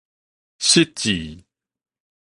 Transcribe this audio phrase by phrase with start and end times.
[0.57, 1.45] 失志